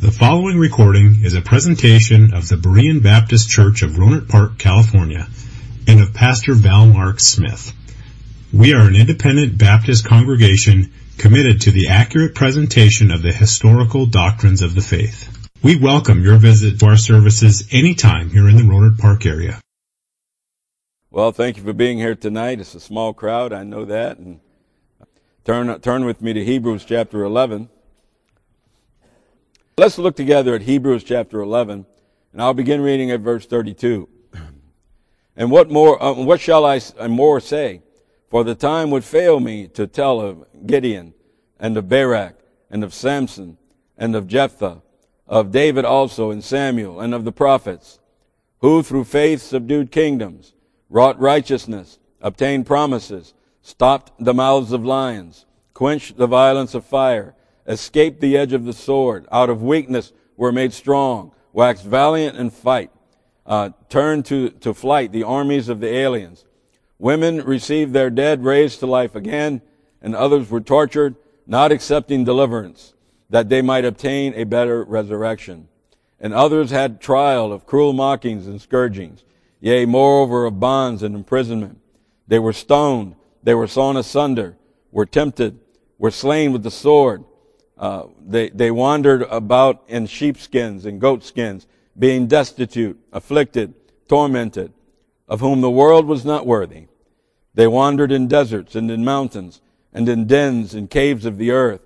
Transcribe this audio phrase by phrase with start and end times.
[0.00, 5.28] The following recording is a presentation of the Berean Baptist Church of Rohnert Park, California,
[5.86, 7.74] and of Pastor Val Mark Smith.
[8.50, 14.62] We are an independent Baptist congregation committed to the accurate presentation of the historical doctrines
[14.62, 15.50] of the faith.
[15.62, 19.60] We welcome your visit to our services anytime here in the Rohnert Park area.
[21.10, 22.58] Well, thank you for being here tonight.
[22.58, 24.16] It's a small crowd, I know that.
[24.16, 24.40] And
[25.44, 27.68] turn turn with me to Hebrews chapter 11.
[29.80, 31.86] Let's look together at Hebrews chapter 11,
[32.34, 34.10] and I'll begin reading at verse 32.
[35.34, 37.80] And what more, uh, what shall I more say?
[38.28, 41.14] For the time would fail me to tell of Gideon,
[41.58, 42.38] and of Barak,
[42.70, 43.56] and of Samson,
[43.96, 44.82] and of Jephthah,
[45.26, 48.00] of David also, and Samuel, and of the prophets,
[48.58, 50.52] who through faith subdued kingdoms,
[50.90, 57.34] wrought righteousness, obtained promises, stopped the mouths of lions, quenched the violence of fire,
[57.70, 62.50] escaped the edge of the sword, out of weakness were made strong, waxed valiant in
[62.50, 62.90] fight,
[63.46, 66.44] uh, turned to, to flight the armies of the aliens.
[66.98, 69.62] Women received their dead raised to life again,
[70.02, 71.14] and others were tortured,
[71.46, 72.92] not accepting deliverance,
[73.30, 75.68] that they might obtain a better resurrection.
[76.18, 79.24] And others had trial of cruel mockings and scourgings,
[79.60, 81.78] yea, moreover of bonds and imprisonment.
[82.26, 83.14] They were stoned,
[83.44, 84.56] they were sawn asunder,
[84.90, 85.60] were tempted,
[85.98, 87.24] were slain with the sword.
[87.80, 91.66] Uh, they, they wandered about in sheepskins and goatskins,
[91.98, 93.72] being destitute, afflicted,
[94.06, 94.70] tormented,
[95.26, 96.88] of whom the world was not worthy.
[97.54, 99.62] They wandered in deserts and in mountains
[99.94, 101.80] and in dens and caves of the earth.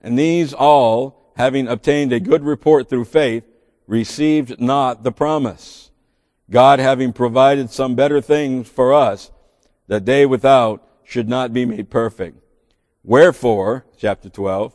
[0.00, 3.44] And these all, having obtained a good report through faith,
[3.88, 5.90] received not the promise.
[6.48, 9.32] God having provided some better things for us,
[9.88, 12.38] that they without should not be made perfect.
[13.02, 14.74] Wherefore, chapter 12,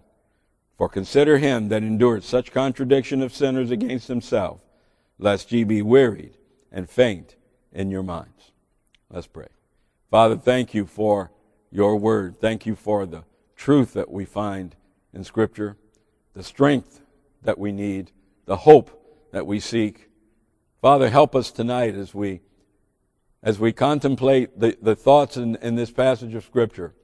[0.81, 4.61] For consider him that endured such contradiction of sinners against himself,
[5.19, 6.37] lest ye be wearied
[6.71, 7.35] and faint
[7.71, 8.51] in your minds.
[9.07, 9.49] Let's pray.
[10.09, 11.29] Father, thank you for
[11.69, 12.39] your word.
[12.41, 13.25] Thank you for the
[13.55, 14.75] truth that we find
[15.13, 15.77] in Scripture,
[16.33, 17.03] the strength
[17.43, 18.11] that we need,
[18.47, 20.09] the hope that we seek.
[20.81, 22.41] Father, help us tonight as we
[23.43, 26.95] as we contemplate the, the thoughts in, in this passage of Scripture,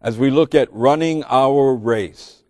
[0.00, 2.41] as we look at running our race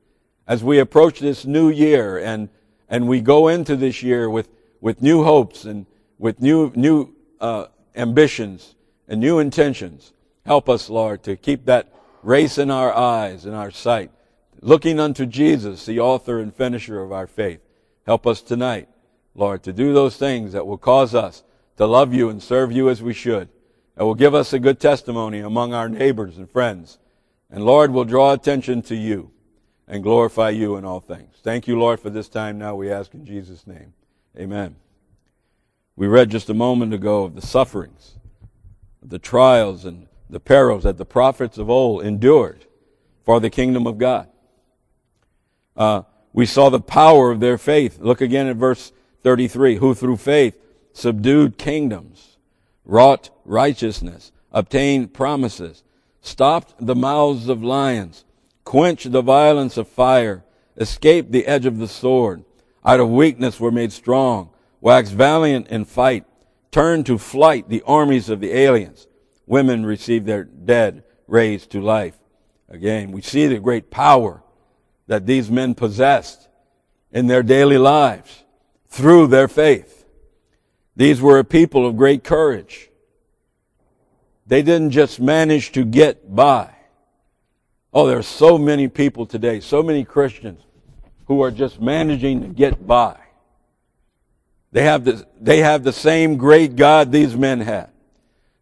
[0.46, 2.48] as we approach this new year and,
[2.88, 4.48] and we go into this year with,
[4.80, 5.86] with new hopes and
[6.18, 7.66] with new, new uh,
[7.96, 8.74] ambitions
[9.08, 10.12] and new intentions.
[10.44, 11.92] Help us, Lord, to keep that
[12.22, 14.10] race in our eyes and our sight,
[14.60, 17.60] looking unto Jesus, the author and finisher of our faith.
[18.06, 18.88] Help us tonight,
[19.34, 21.42] Lord, to do those things that will cause us
[21.76, 23.48] to love you and serve you as we should.
[23.96, 26.98] That will give us a good testimony among our neighbors and friends.
[27.50, 29.30] And Lord, will draw attention to you
[29.88, 31.36] and glorify you in all things.
[31.42, 33.92] Thank you, Lord, for this time now we ask in Jesus' name.
[34.38, 34.76] Amen.
[35.96, 38.14] We read just a moment ago of the sufferings,
[39.02, 42.64] the trials, and the perils that the prophets of old endured
[43.24, 44.28] for the kingdom of God.
[45.76, 47.98] Uh, we saw the power of their faith.
[48.00, 48.92] Look again at verse
[49.22, 49.76] 33.
[49.76, 50.56] Who through faith
[50.92, 52.38] subdued kingdoms,
[52.84, 55.82] wrought righteousness, obtained promises,
[56.20, 58.24] stopped the mouths of lions,
[58.64, 60.44] quench the violence of fire,
[60.76, 62.44] escape the edge of the sword.
[62.84, 64.50] Out of weakness were made strong,
[64.80, 66.24] wax valiant in fight,
[66.70, 69.06] turn to flight the armies of the aliens.
[69.46, 72.18] Women receive their dead raised to life.
[72.68, 74.42] Again, we see the great power
[75.06, 76.48] that these men possessed
[77.10, 78.44] in their daily lives
[78.88, 80.06] through their faith.
[80.96, 82.90] These were a people of great courage.
[84.46, 86.74] They didn't just manage to get by.
[87.92, 90.62] Oh, there are so many people today, so many Christians
[91.26, 93.18] who are just managing to get by.
[94.72, 97.90] They have the, they have the same great God these men had.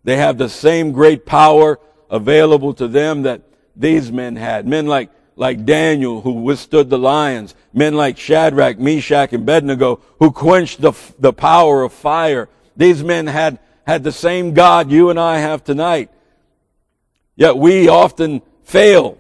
[0.02, 1.78] They have the same great power
[2.10, 3.42] available to them that
[3.76, 4.66] these men had.
[4.66, 7.54] Men like, like Daniel who withstood the lions.
[7.72, 12.48] Men like Shadrach, Meshach, and Abednego who quenched the, the power of fire.
[12.76, 16.10] These men had, had the same God you and I have tonight.
[17.36, 19.19] Yet we often fail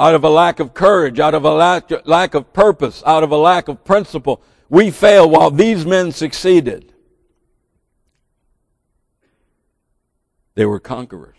[0.00, 3.30] out of a lack of courage, out of a lack, lack of purpose, out of
[3.30, 4.42] a lack of principle.
[4.70, 6.94] we fail while these men succeeded.
[10.54, 11.36] They were conquerors.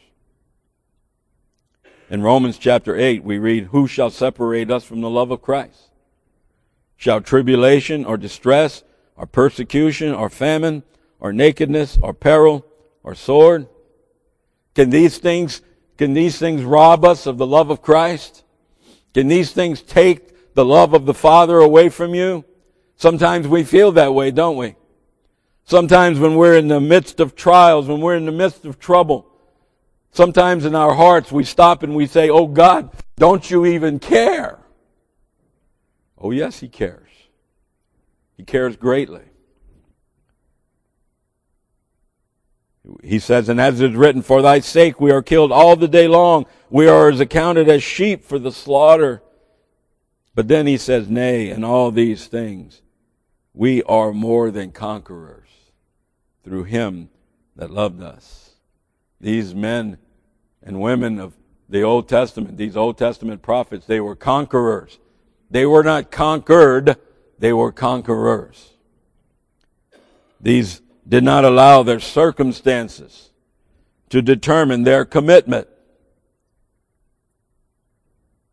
[2.07, 5.89] In Romans chapter 8, we read, Who shall separate us from the love of Christ?
[6.97, 8.83] Shall tribulation or distress
[9.15, 10.83] or persecution or famine
[11.19, 12.63] or nakedness or peril
[13.01, 13.67] or sword?
[14.75, 15.61] Can these things,
[15.97, 18.43] can these things rob us of the love of Christ?
[19.13, 22.45] Can these things take the love of the Father away from you?
[22.95, 24.75] Sometimes we feel that way, don't we?
[25.65, 29.31] Sometimes when we're in the midst of trials, when we're in the midst of trouble,
[30.11, 34.59] Sometimes in our hearts we stop and we say, Oh God, don't you even care?
[36.17, 37.09] Oh yes, He cares.
[38.35, 39.23] He cares greatly.
[43.03, 45.87] He says, and as it is written, for thy sake we are killed all the
[45.87, 46.45] day long.
[46.69, 49.21] We are as accounted as sheep for the slaughter.
[50.33, 52.81] But then he says, nay, in all these things,
[53.53, 55.49] we are more than conquerors
[56.43, 57.09] through him
[57.55, 58.51] that loved us
[59.21, 59.97] these men
[60.63, 61.33] and women of
[61.69, 64.99] the Old Testament, these Old Testament prophets, they were conquerors.
[65.49, 66.97] They were not conquered,
[67.39, 68.71] they were conquerors.
[70.39, 70.81] These
[71.11, 73.31] did not allow their circumstances
[74.09, 75.67] to determine their commitment.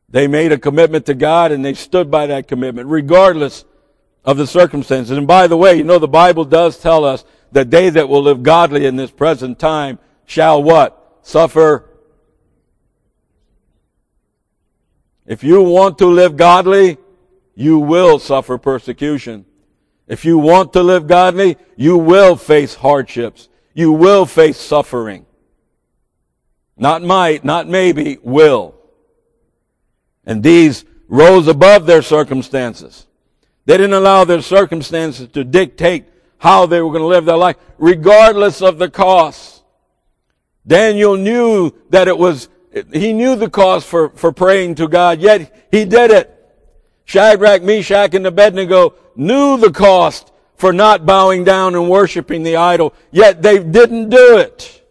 [0.08, 3.64] They made a commitment to God and they stood by that commitment regardless
[4.24, 5.16] of the circumstances.
[5.16, 8.24] And by the way, you know, the Bible does tell us that they that will
[8.24, 11.20] live godly in this present time shall what?
[11.22, 11.88] Suffer.
[15.26, 16.98] If you want to live godly,
[17.54, 19.44] you will suffer persecution.
[20.08, 23.48] If you want to live godly, you will face hardships.
[23.74, 25.26] You will face suffering.
[26.76, 28.74] Not might, not maybe, will.
[30.24, 33.06] And these rose above their circumstances.
[33.66, 36.06] They didn't allow their circumstances to dictate
[36.38, 39.62] how they were going to live their life, regardless of the cost.
[40.66, 42.48] Daniel knew that it was,
[42.92, 46.37] he knew the cost for, for praying to God, yet he did it.
[47.08, 52.92] Shadrach, Meshach, and Abednego knew the cost for not bowing down and worshiping the idol,
[53.10, 54.86] yet they didn't do it.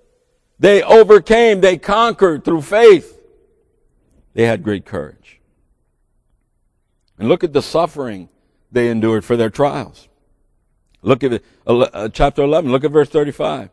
[0.57, 3.21] They overcame, they conquered through faith.
[4.33, 5.39] They had great courage.
[7.19, 8.29] And look at the suffering
[8.71, 10.07] they endured for their trials.
[11.03, 13.69] Look at uh, chapter 11, look at verse 35.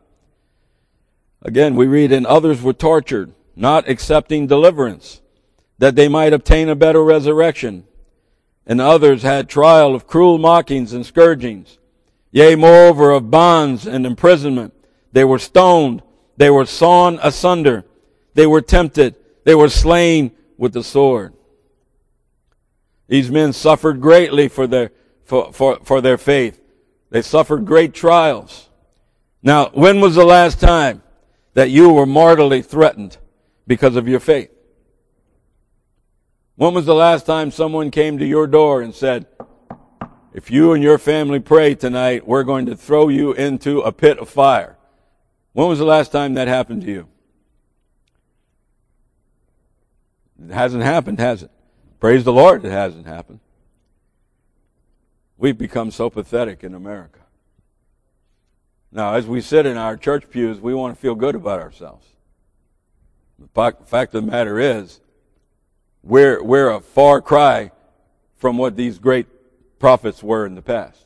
[1.41, 5.23] Again, we read, and others were tortured, not accepting deliverance,
[5.79, 7.85] that they might obtain a better resurrection.
[8.67, 11.77] And others had trial of cruel mockings and scourgings.
[12.31, 14.73] Yea, moreover, of bonds and imprisonment.
[15.11, 16.01] They were stoned.
[16.37, 17.85] They were sawn asunder.
[18.33, 19.15] They were tempted.
[19.43, 21.33] They were slain with the sword.
[23.07, 24.91] These men suffered greatly for their,
[25.23, 26.59] for, for, for their faith.
[27.11, 28.69] They suffered great trials.
[29.43, 31.03] Now, when was the last time
[31.53, 33.17] that you were mortally threatened
[33.67, 34.49] because of your faith?
[36.57, 39.27] When was the last time someone came to your door and said,
[40.33, 44.19] if you and your family pray tonight, we're going to throw you into a pit
[44.19, 44.77] of fire?
[45.51, 47.07] When was the last time that happened to you?
[50.47, 51.51] It hasn't happened, has it?
[51.99, 53.41] Praise the Lord, it hasn't happened.
[55.37, 57.19] We've become so pathetic in America.
[58.93, 62.07] Now, as we sit in our church pews, we want to feel good about ourselves.
[63.39, 65.01] The fact of the matter is,
[66.05, 67.71] we're, we're a far cry
[68.37, 69.27] from what these great
[69.79, 71.03] prophets were in the past.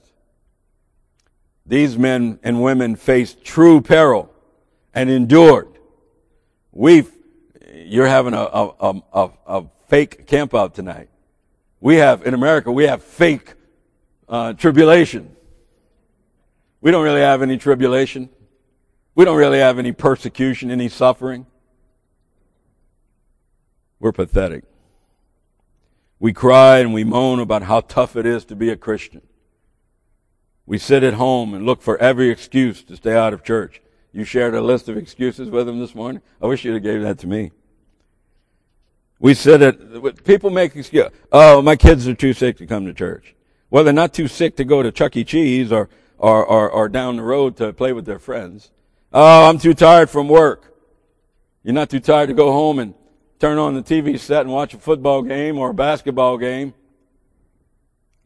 [1.65, 4.31] These men and women faced true peril
[4.93, 5.69] and endured.
[6.71, 7.09] We've,
[7.73, 11.09] you're having a, a, a, a fake campout tonight.
[11.79, 13.53] We have, in America, we have fake
[14.27, 15.35] uh, tribulation.
[16.81, 18.29] We don't really have any tribulation.
[19.15, 21.45] We don't really have any persecution, any suffering.
[23.99, 24.63] We're pathetic.
[26.19, 29.21] We cry and we moan about how tough it is to be a Christian.
[30.65, 33.81] We sit at home and look for every excuse to stay out of church.
[34.11, 36.21] You shared a list of excuses with them this morning.
[36.41, 37.51] I wish you'd have gave that to me.
[39.19, 41.11] We sit at, people make excuses.
[41.31, 43.35] Oh, my kids are too sick to come to church.
[43.69, 45.23] Well, they're not too sick to go to Chuck E.
[45.23, 48.69] Cheese or or, or, or down the road to play with their friends.
[49.11, 50.75] Oh, I'm too tired from work.
[51.63, 52.93] You're not too tired to go home and
[53.39, 56.73] turn on the TV set and watch a football game or a basketball game.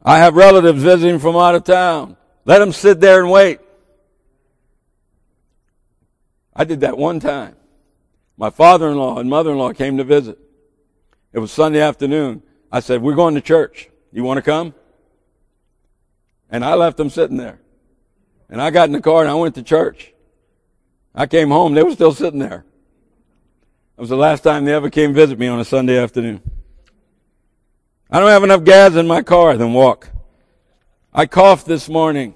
[0.01, 2.17] I have relatives visiting from out of town.
[2.45, 3.59] Let them sit there and wait.
[6.55, 7.55] I did that one time.
[8.37, 10.37] My father-in-law and mother-in-law came to visit.
[11.31, 12.43] It was Sunday afternoon.
[12.71, 13.89] I said, we're going to church.
[14.11, 14.73] You want to come?
[16.49, 17.59] And I left them sitting there.
[18.49, 20.13] And I got in the car and I went to church.
[21.15, 22.65] I came home, they were still sitting there.
[23.95, 26.41] That was the last time they ever came visit me on a Sunday afternoon.
[28.09, 30.09] I don't have enough gas in my car, then walk.
[31.13, 32.33] I coughed this morning.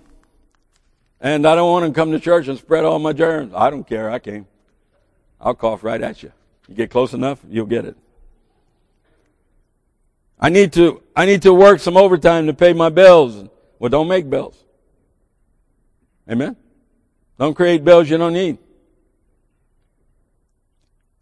[1.20, 3.52] And I don't want to come to church and spread all my germs.
[3.56, 4.12] I don't care.
[4.12, 4.46] I came.
[5.42, 6.32] I'll cough right at you.
[6.68, 7.98] You get close enough, you'll get it.
[10.40, 13.50] I need to, I need to work some overtime to pay my bills.
[13.80, 14.64] Well, don't make bills.
[16.30, 16.56] Amen?
[17.40, 18.60] Don't create bills you don't need.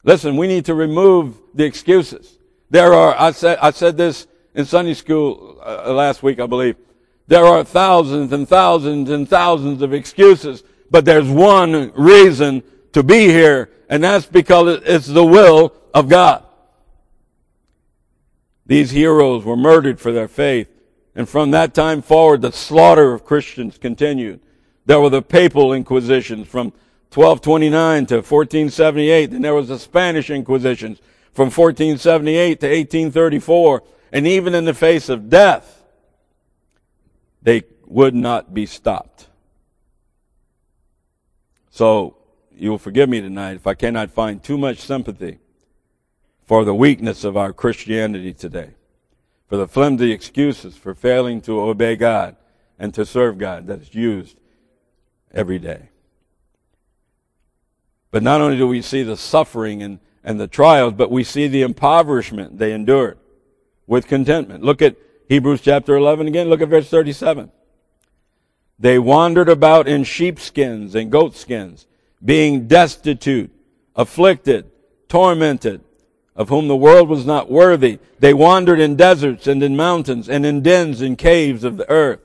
[0.06, 2.38] Listen, we need to remove the excuses.
[2.70, 6.76] There are, I said, I said this in Sunday school uh, last week, I believe.
[7.28, 12.62] There are thousands and thousands and thousands of excuses, but there's one reason
[12.94, 16.46] to be here, and that's because it's the will of God.
[18.68, 20.70] These heroes were murdered for their faith,
[21.16, 24.40] and from that time forward, the slaughter of Christians continued.
[24.86, 26.74] There were the papal inquisitions from
[27.16, 31.00] 1229 to 1478, and there was the Spanish inquisitions
[31.32, 35.84] from 1478 to 1834, and even in the face of death,
[37.42, 39.28] they would not be stopped.
[41.70, 42.18] So,
[42.54, 45.40] you'll forgive me tonight if I cannot find too much sympathy
[46.46, 48.72] for the weakness of our Christianity today,
[49.48, 52.36] for the flimsy excuses for failing to obey God
[52.78, 54.38] and to serve God that is used
[55.34, 55.90] every day.
[58.16, 61.50] But not only do we see the suffering and, and the trials, but we see
[61.50, 63.18] the impoverishment they endured
[63.88, 64.64] with contentment.
[64.64, 64.96] Look at
[65.28, 67.52] Hebrews chapter 11 again, look at verse 37.
[68.80, 71.88] They wandered about in sheepskins and goatskins,
[72.24, 73.52] being destitute,
[73.98, 74.72] afflicted,
[75.10, 75.82] tormented,
[76.38, 78.00] of whom the world was not worthy.
[78.20, 82.22] They wandered in deserts and in mountains and in dens and caves of the earth.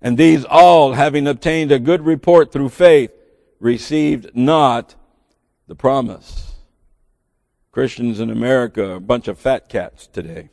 [0.00, 3.10] And these all, having obtained a good report through faith,
[3.58, 4.94] received not
[5.70, 6.56] the promise.
[7.70, 10.50] Christians in America are a bunch of fat cats today.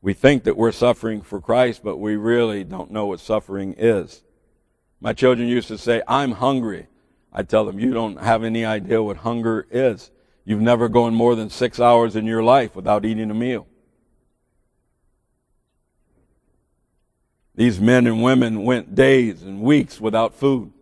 [0.00, 4.22] We think that we're suffering for Christ, but we really don't know what suffering is.
[5.00, 6.86] My children used to say, I'm hungry.
[7.32, 10.12] I tell them, you don't have any idea what hunger is.
[10.44, 13.66] You've never gone more than six hours in your life without eating a meal.
[17.56, 20.72] These men and women went days and weeks without food,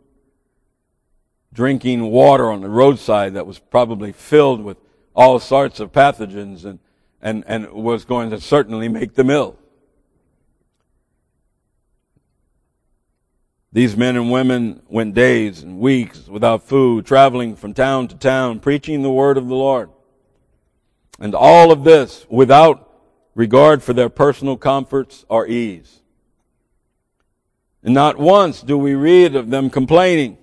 [1.52, 4.76] drinking water on the roadside that was probably filled with
[5.14, 6.78] all sorts of pathogens and
[7.22, 9.56] and, and was going to certainly make them ill.
[13.72, 18.58] These men and women went days and weeks without food, traveling from town to town,
[18.58, 19.90] preaching the word of the Lord.
[21.20, 22.88] And all of this without
[23.34, 26.00] regard for their personal comforts or ease.
[27.84, 30.36] And not once do we read of them complaining.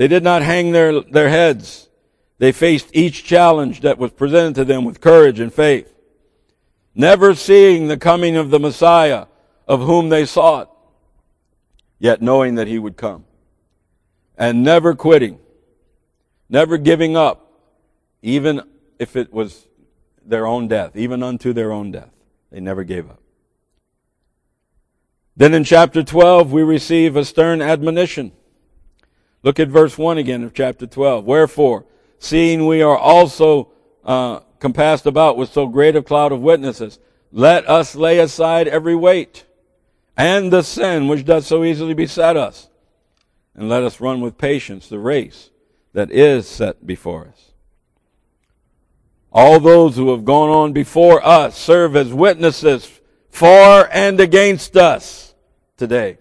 [0.00, 1.90] They did not hang their, their heads
[2.38, 5.94] they faced each challenge that was presented to them with courage and faith,
[6.94, 9.26] never seeing the coming of the Messiah
[9.68, 10.74] of whom they sought,
[11.98, 13.26] yet knowing that he would come,
[14.38, 15.38] and never quitting,
[16.48, 17.52] never giving up,
[18.22, 18.62] even
[18.98, 19.68] if it was
[20.24, 22.14] their own death, even unto their own death.
[22.50, 23.20] They never gave up.
[25.36, 28.32] Then in chapter 12, we receive a stern admonition.
[29.42, 31.24] Look at verse 1 again of chapter 12.
[31.24, 31.86] Wherefore,
[32.18, 33.70] seeing we are also
[34.04, 36.98] uh, compassed about with so great a cloud of witnesses,
[37.32, 39.44] let us lay aside every weight
[40.16, 42.68] and the sin which does so easily beset us,
[43.54, 45.50] and let us run with patience the race
[45.94, 47.52] that is set before us.
[49.32, 55.34] All those who have gone on before us serve as witnesses for and against us
[55.76, 56.18] today.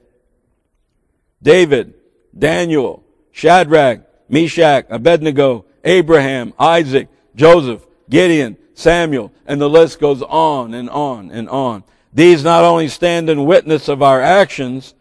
[1.41, 1.95] David,
[2.38, 10.89] Daniel, Shadrach, Meshach, Abednego, Abraham, Isaac, Joseph, Gideon, Samuel, and the list goes on and
[10.89, 11.83] on and on.
[12.13, 14.93] These not only stand in witness of our actions,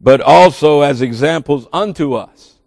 [0.00, 2.58] but also as examples unto us.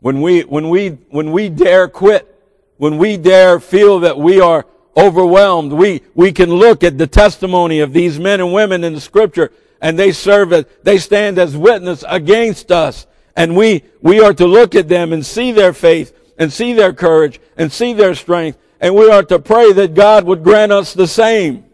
[0.00, 2.28] When we, when we, when we dare quit,
[2.76, 7.80] when we dare feel that we are overwhelmed, we, we can look at the testimony
[7.80, 9.52] of these men and women in the scripture
[9.82, 14.46] and they serve as, they stand as witness against us and we, we are to
[14.46, 18.58] look at them and see their faith and see their courage and see their strength.
[18.80, 21.64] And we are to pray that God would grant us the same,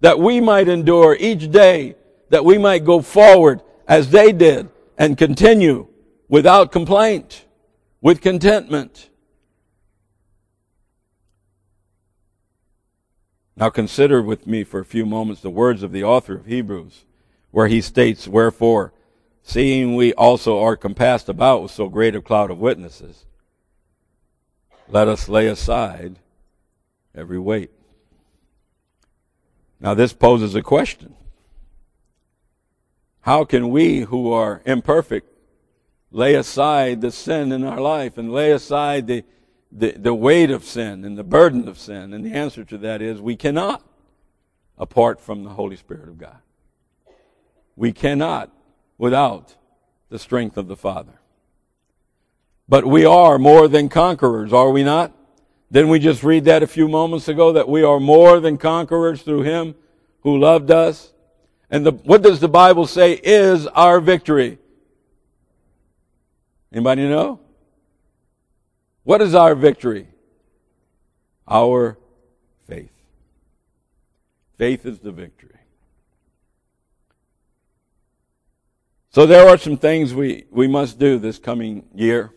[0.00, 1.96] that we might endure each day,
[2.30, 5.86] that we might go forward as they did and continue
[6.28, 7.44] without complaint,
[8.00, 9.10] with contentment.
[13.54, 17.05] Now consider with me for a few moments the words of the author of Hebrews,
[17.56, 18.92] where he states, Wherefore,
[19.42, 23.24] seeing we also are compassed about with so great a cloud of witnesses,
[24.90, 26.18] let us lay aside
[27.14, 27.70] every weight.
[29.80, 31.14] Now this poses a question.
[33.22, 35.26] How can we who are imperfect
[36.10, 39.24] lay aside the sin in our life and lay aside the,
[39.72, 42.12] the, the weight of sin and the burden of sin?
[42.12, 43.82] And the answer to that is we cannot
[44.76, 46.36] apart from the Holy Spirit of God.
[47.76, 48.50] We cannot
[48.98, 49.54] without
[50.08, 51.20] the strength of the Father.
[52.68, 55.12] But we are more than conquerors, are we not?
[55.70, 59.22] Didn't we just read that a few moments ago that we are more than conquerors
[59.22, 59.74] through Him
[60.20, 61.12] who loved us?
[61.70, 64.58] And the, what does the Bible say is our victory?
[66.72, 67.40] Anybody know?
[69.02, 70.08] What is our victory?
[71.48, 71.98] Our
[72.68, 72.92] faith.
[74.58, 75.55] Faith is the victory.
[79.16, 82.34] So there are some things we, we must do this coming year.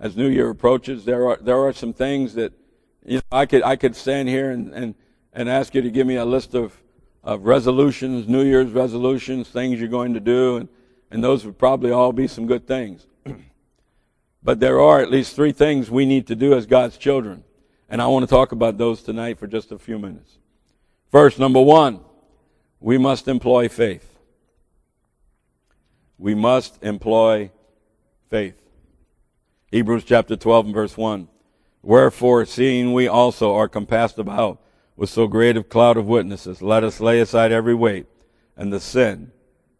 [0.00, 2.54] As New Year approaches, there are there are some things that
[3.04, 4.94] you know I could I could stand here and, and,
[5.34, 6.74] and ask you to give me a list of,
[7.22, 10.68] of resolutions, New Year's resolutions, things you're going to do, and,
[11.10, 13.06] and those would probably all be some good things.
[14.42, 17.44] but there are at least three things we need to do as God's children.
[17.90, 20.38] And I want to talk about those tonight for just a few minutes.
[21.10, 22.00] First, number one,
[22.80, 24.13] we must employ faith.
[26.24, 27.50] We must employ
[28.30, 28.56] faith.
[29.70, 31.28] Hebrews chapter 12 and verse 1.
[31.82, 34.58] Wherefore, seeing we also are compassed about
[34.96, 38.06] with so great a cloud of witnesses, let us lay aside every weight
[38.56, 39.32] and the sin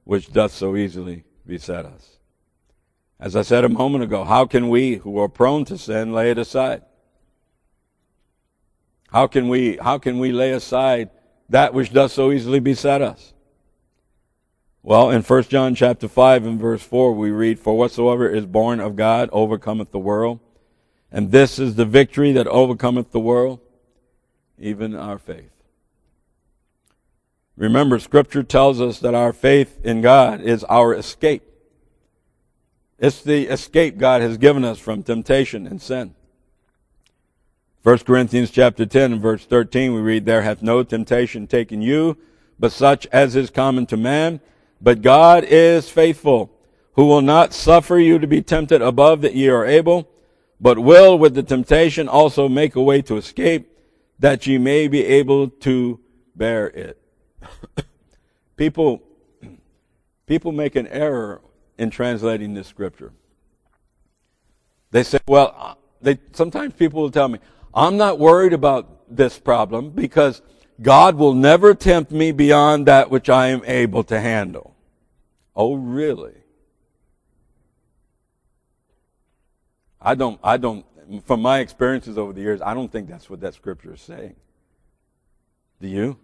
[0.04, 2.18] which doth so easily beset us.
[3.18, 6.30] As I said a moment ago, how can we who are prone to sin lay
[6.30, 6.82] it aside?
[9.10, 11.08] How can we, how can we lay aside
[11.48, 13.32] that which doth so easily beset us?
[14.86, 18.80] Well, in 1 John chapter 5 and verse 4, we read, For whatsoever is born
[18.80, 20.40] of God overcometh the world.
[21.10, 23.60] And this is the victory that overcometh the world,
[24.58, 25.52] even our faith.
[27.56, 31.44] Remember, scripture tells us that our faith in God is our escape.
[32.98, 36.14] It's the escape God has given us from temptation and sin.
[37.84, 42.18] 1 Corinthians chapter 10 and verse 13 we read, There hath no temptation taken you,
[42.58, 44.42] but such as is common to man.
[44.80, 46.50] But God is faithful,
[46.94, 50.08] who will not suffer you to be tempted above that ye are able,
[50.60, 53.70] but will with the temptation also make a way to escape,
[54.18, 56.00] that ye may be able to
[56.36, 57.00] bear it.
[58.56, 59.02] people,
[60.26, 61.40] people make an error
[61.78, 63.12] in translating this scripture.
[64.90, 67.40] They say, well, they, sometimes people will tell me,
[67.74, 70.40] I'm not worried about this problem because
[70.80, 74.74] God will never tempt me beyond that which I am able to handle.
[75.54, 76.34] Oh, really?
[80.00, 80.84] I don't, I don't,
[81.24, 84.36] from my experiences over the years, I don't think that's what that scripture is saying.
[85.80, 86.18] Do you?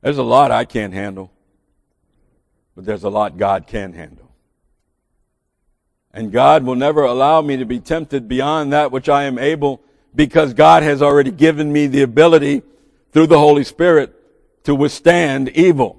[0.00, 1.30] There's a lot I can't handle,
[2.74, 4.34] but there's a lot God can handle.
[6.12, 9.80] And God will never allow me to be tempted beyond that which I am able
[10.14, 12.62] because God has already given me the ability
[13.12, 14.14] through the Holy Spirit
[14.64, 15.98] to withstand evil.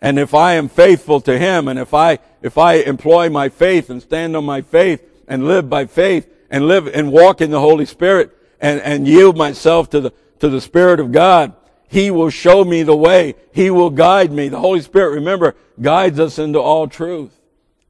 [0.00, 3.90] And if I am faithful to Him and if I, if I employ my faith
[3.90, 7.60] and stand on my faith and live by faith and live and walk in the
[7.60, 11.54] Holy Spirit and, and yield myself to the, to the Spirit of God,
[11.88, 13.34] He will show me the way.
[13.52, 14.48] He will guide me.
[14.48, 17.38] The Holy Spirit, remember, guides us into all truth.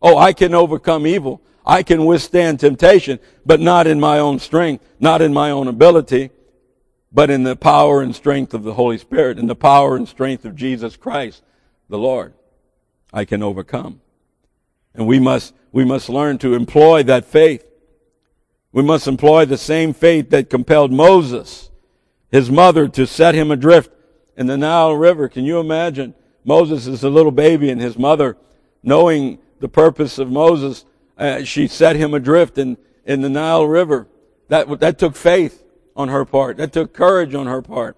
[0.02, 1.40] Oh, I can overcome evil.
[1.64, 6.30] I can withstand temptation, but not in my own strength, not in my own ability,
[7.12, 10.44] but in the power and strength of the Holy Spirit, in the power and strength
[10.44, 11.42] of Jesus Christ
[11.88, 12.34] the Lord,
[13.12, 14.00] I can overcome.
[14.94, 17.66] And we must, we must learn to employ that faith.
[18.72, 21.70] We must employ the same faith that compelled Moses,
[22.30, 23.90] his mother, to set him adrift
[24.36, 25.28] in the Nile River.
[25.28, 26.14] Can you imagine?
[26.44, 28.36] Moses is a little baby and his mother,
[28.82, 30.84] knowing the purpose of Moses,
[31.18, 34.08] uh, she set him adrift in, in the Nile River.
[34.48, 35.62] That, that took faith
[35.96, 36.56] on her part.
[36.56, 37.96] That took courage on her part.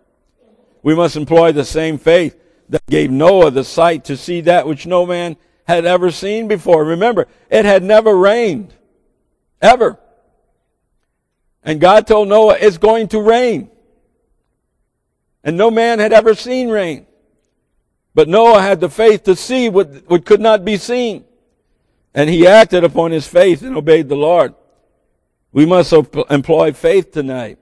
[0.83, 2.37] We must employ the same faith
[2.68, 6.85] that gave Noah the sight to see that which no man had ever seen before.
[6.85, 8.74] Remember, it had never rained.
[9.61, 9.98] Ever.
[11.62, 13.70] And God told Noah, it's going to rain.
[15.44, 17.07] And no man had ever seen rain.
[18.14, 21.24] But Noah had the faith to see what, what could not be seen.
[22.14, 24.55] And he acted upon his faith and obeyed the Lord.
[25.52, 27.59] We must employ faith tonight.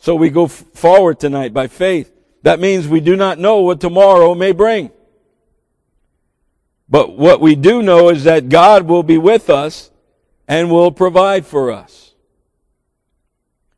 [0.00, 2.12] So we go f- forward tonight by faith.
[2.42, 4.90] That means we do not know what tomorrow may bring.
[6.88, 9.90] But what we do know is that God will be with us
[10.48, 12.14] and will provide for us.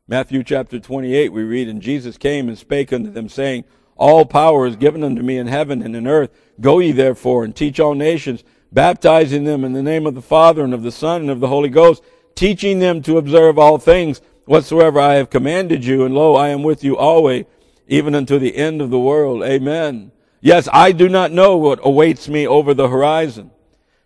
[0.07, 3.65] Matthew chapter 28, we read, And Jesus came and spake unto them, saying,
[3.97, 6.31] All power is given unto me in heaven and in earth.
[6.59, 10.63] Go ye therefore and teach all nations, baptizing them in the name of the Father
[10.63, 12.01] and of the Son and of the Holy Ghost,
[12.33, 16.63] teaching them to observe all things whatsoever I have commanded you, and lo, I am
[16.63, 17.45] with you always,
[17.87, 19.43] even unto the end of the world.
[19.43, 20.11] Amen.
[20.41, 23.51] Yes, I do not know what awaits me over the horizon.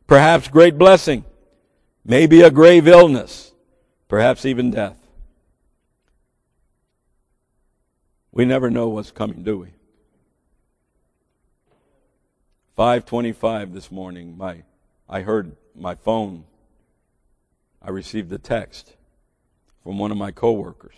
[0.05, 1.25] Perhaps great blessing,
[2.05, 3.53] maybe a grave illness,
[4.07, 4.97] perhaps even death.
[8.31, 9.67] We never know what's coming, do we?
[12.75, 14.61] 525 this morning, my,
[15.09, 16.45] I heard my phone,
[17.81, 18.96] I received a text
[19.87, 20.97] from one of my coworkers.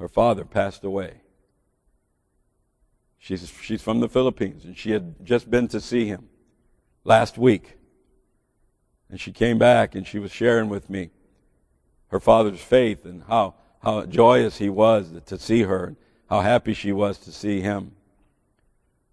[0.00, 1.20] Her father passed away.
[3.18, 6.28] She's, she's from the Philippines, and she had just been to see him
[7.04, 7.76] last week.
[9.08, 11.10] And she came back and she was sharing with me
[12.08, 15.96] her father's faith and how, how joyous he was to see her and
[16.28, 17.92] how happy she was to see him.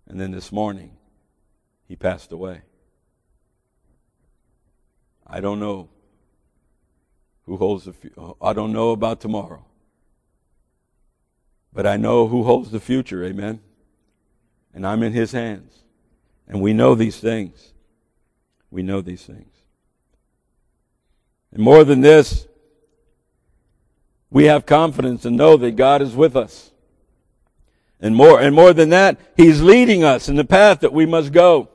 [0.07, 0.97] And then this morning,
[1.87, 2.63] he passed away.
[5.27, 5.89] I don't know
[7.47, 8.33] who holds the future.
[8.41, 9.65] I don't know about tomorrow.
[11.73, 13.61] But I know who holds the future, amen.
[14.73, 15.73] And I'm in his hands.
[16.47, 17.73] And we know these things.
[18.69, 19.53] We know these things.
[21.51, 22.47] And more than this,
[24.29, 26.71] we have confidence and know that God is with us.
[27.99, 31.31] And more, and more than that, He's leading us in the path that we must
[31.31, 31.69] go.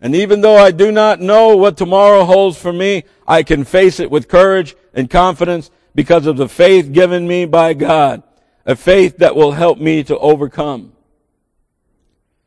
[0.00, 3.98] And even though I do not know what tomorrow holds for me, I can face
[3.98, 8.22] it with courage and confidence because of the faith given me by God.
[8.64, 10.92] A faith that will help me to overcome.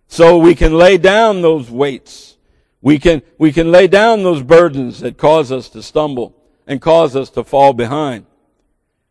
[0.07, 2.37] So we can lay down those weights.
[2.81, 6.35] We can, we can lay down those burdens that cause us to stumble
[6.67, 8.25] and cause us to fall behind.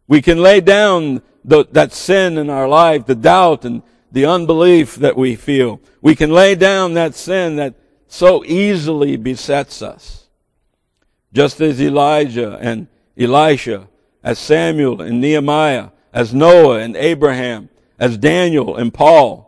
[0.07, 4.97] We can lay down the, that sin in our life, the doubt and the unbelief
[4.97, 5.81] that we feel.
[6.01, 7.75] We can lay down that sin that
[8.11, 10.27] so easily besets us.
[11.33, 13.89] Just as Elijah and Elisha,
[14.23, 17.69] as Samuel and Nehemiah, as Noah and Abraham,
[18.01, 19.47] as Daniel and Paul,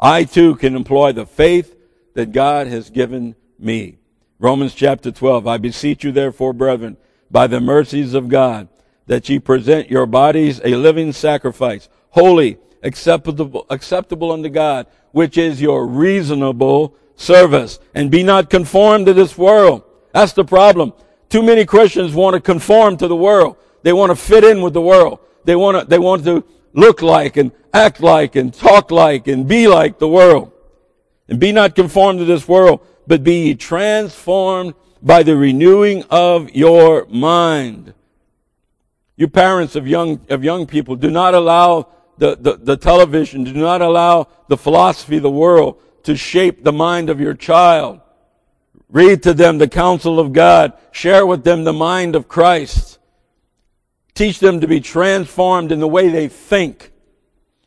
[0.00, 1.76] I too can employ the faith
[2.14, 3.98] that God has given me.
[4.38, 6.96] Romans chapter 12, I beseech you therefore, brethren,
[7.30, 8.68] by the mercies of God,
[9.06, 15.60] that ye present your bodies a living sacrifice, holy, acceptable, acceptable unto God, which is
[15.60, 19.82] your reasonable service and be not conformed to this world.
[20.12, 20.94] That's the problem.
[21.28, 23.56] Too many Christians want to conform to the world.
[23.82, 25.18] They want to fit in with the world.
[25.44, 29.46] They want to, they want to look like and act like and talk like and
[29.46, 30.52] be like the world.
[31.28, 37.06] And be not conformed to this world, but be transformed by the renewing of your
[37.06, 37.92] mind.
[39.16, 43.52] You parents of young, of young people, do not allow the, the, the television, do
[43.52, 48.00] not allow the philosophy of the world to shape the mind of your child.
[48.88, 50.72] Read to them the counsel of God.
[50.90, 52.98] Share with them the mind of Christ.
[54.14, 56.92] Teach them to be transformed in the way they think,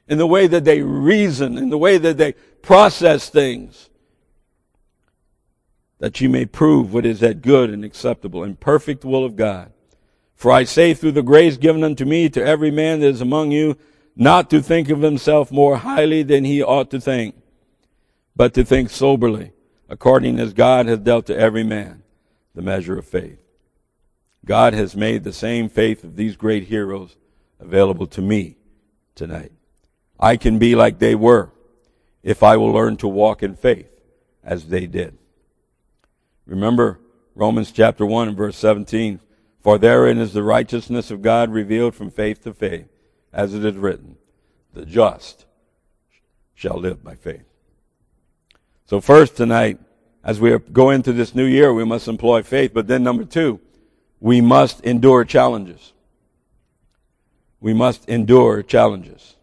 [0.08, 2.32] in the way that they reason, in the way that they
[2.64, 3.92] process things,
[6.00, 9.72] that you may prove what is that good and acceptable and perfect will of God.
[10.36, 13.52] For I say through the grace given unto me to every man that is among
[13.52, 13.78] you,
[14.16, 17.36] not to think of himself more highly than he ought to think,
[18.36, 19.52] but to think soberly,
[19.89, 22.04] according as God has dealt to every man
[22.56, 23.39] the measure of faith.
[24.46, 27.15] God has made the same faith of these great heroes
[27.60, 28.58] available to me
[29.15, 29.52] tonight.
[30.20, 31.52] I can be like they were
[32.24, 33.89] if I will learn to walk in faith
[34.44, 35.17] as they did.
[36.46, 37.00] Remember
[37.36, 39.20] Romans chapter 1 and verse 17.
[39.62, 42.88] For therein is the righteousness of God revealed from faith to faith,
[43.32, 44.17] as it is written,
[44.74, 45.46] the just
[46.56, 47.51] shall live by faith.
[48.92, 49.80] So first tonight,
[50.22, 52.74] as we go into this new year, we must employ faith.
[52.74, 53.62] But then number two,
[54.20, 55.94] we must endure challenges.
[57.62, 59.38] We must endure challenges.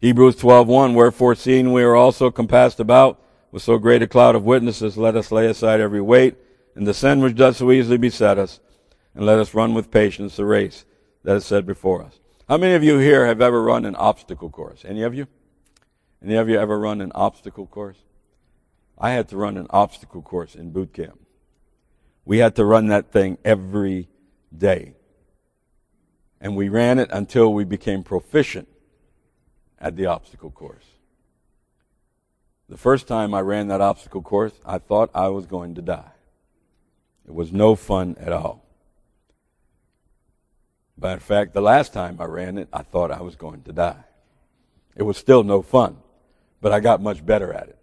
[0.00, 3.20] Hebrews 12:1 Wherefore seeing we are also compassed about
[3.52, 6.34] with so great a cloud of witnesses let us lay aside every weight
[6.74, 8.58] and the sin which does so easily beset us
[9.14, 10.84] and let us run with patience the race
[11.22, 12.18] that is set before us.
[12.48, 14.84] How many of you here have ever run an obstacle course?
[14.84, 15.28] Any of you?
[16.24, 17.98] Any of you ever run an obstacle course?
[18.98, 21.18] I had to run an obstacle course in boot camp.
[22.24, 24.08] We had to run that thing every
[24.56, 24.94] day.
[26.42, 28.68] and we ran it until we became proficient
[29.78, 30.84] at the obstacle course.
[32.68, 36.10] The first time I ran that obstacle course, I thought I was going to die.
[37.24, 38.64] It was no fun at all.
[40.96, 43.72] Matter of fact, the last time I ran it, I thought I was going to
[43.72, 44.04] die.
[44.96, 45.98] It was still no fun,
[46.62, 47.78] but I got much better at it.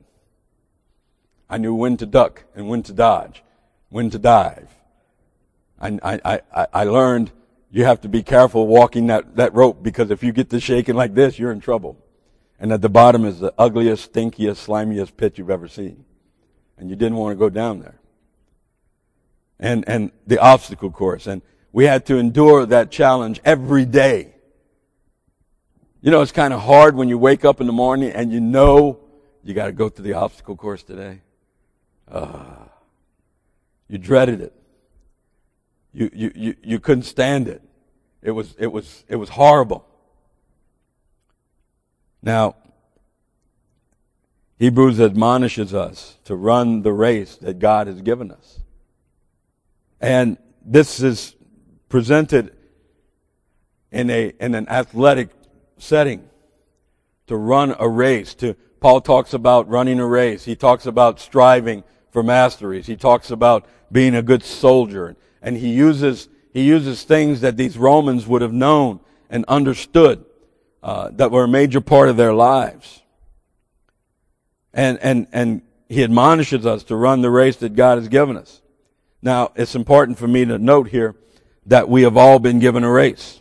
[1.48, 3.44] I knew when to duck and when to dodge,
[3.89, 4.70] when to dive.
[5.80, 7.32] I, I, I, I learned
[7.72, 10.96] you have to be careful walking that, that rope because if you get to shaking
[10.96, 11.98] like this, you're in trouble.
[12.60, 16.06] And at the bottom is the ugliest, stinkiest, slimiest pit you've ever seen.
[16.78, 18.00] And you didn't want to go down there.
[19.60, 21.28] And, and the obstacle course.
[21.28, 21.42] And
[21.74, 24.36] we had to endure that challenge every day.
[26.02, 28.40] You know, it's kind of hard when you wake up in the morning and you
[28.40, 29.00] know
[29.44, 31.22] you got to go through the obstacle course today.
[32.10, 32.56] Uh,
[33.90, 34.54] you dreaded it.
[35.92, 37.62] You, you, you, you couldn't stand it.
[38.22, 39.86] It was, it was, it was horrible.
[42.22, 42.56] Now,
[44.58, 48.60] Hebrews admonishes us to run the race that God has given us.
[50.00, 51.36] And this is
[51.90, 52.56] presented
[53.92, 55.30] in a, in an athletic
[55.80, 56.30] setting
[57.28, 60.46] to run a race to, Paul talks about running a race.
[60.46, 62.88] He talks about striving for masteries.
[62.88, 65.15] He talks about being a good soldier.
[65.42, 70.26] And he uses, he uses things that these Romans would have known and understood,
[70.82, 73.04] uh, that were a major part of their lives.
[74.74, 78.62] And, and, and he admonishes us to run the race that God has given us.
[79.22, 81.15] Now, it's important for me to note here
[81.65, 83.38] that we have all been given a race.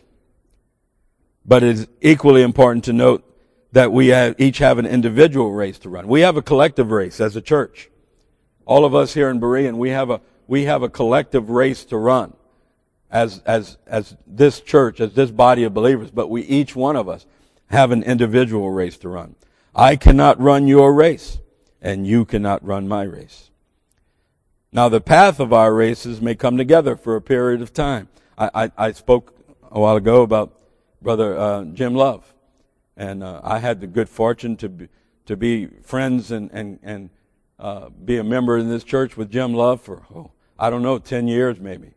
[1.49, 3.25] But it is equally important to note
[3.71, 6.07] that we have, each have an individual race to run.
[6.07, 7.89] We have a collective race as a church.
[8.67, 11.97] All of us here in Berean, we have a, we have a collective race to
[11.97, 12.33] run
[13.09, 17.09] as, as, as this church, as this body of believers, but we, each one of
[17.09, 17.25] us,
[17.71, 19.35] have an individual race to run.
[19.75, 21.39] I cannot run your race,
[21.81, 23.49] and you cannot run my race.
[24.71, 28.07] Now the path of our races may come together for a period of time.
[28.37, 29.33] I, I, I spoke
[29.71, 30.58] a while ago about
[31.01, 32.33] Brother uh, Jim Love,
[32.97, 34.87] and uh, I had the good fortune to be,
[35.25, 37.09] to be friends and and and
[37.57, 40.99] uh, be a member in this church with Jim Love for oh, I don't know
[40.99, 41.93] ten years maybe,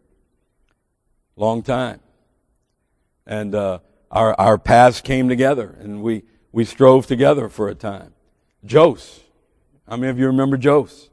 [1.34, 2.00] long time,
[3.26, 8.14] and uh, our our paths came together, and we we strove together for a time.
[8.70, 9.22] Jose,
[9.88, 11.08] how many of you remember Jose?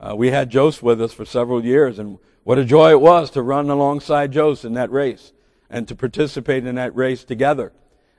[0.00, 3.30] Uh, we had Jose with us for several years, and what a joy it was
[3.30, 5.32] to run alongside Jose in that race
[5.70, 7.72] and to participate in that race together.